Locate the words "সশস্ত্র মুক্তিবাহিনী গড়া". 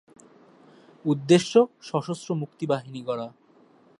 1.81-3.27